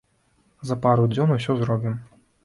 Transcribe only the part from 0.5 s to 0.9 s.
За